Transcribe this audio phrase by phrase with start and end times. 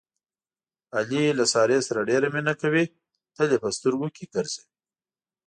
[0.97, 2.85] علي له سارې سره ډېره مینه کوي،
[3.35, 4.71] تل یې په سترګو کې ګرځوي.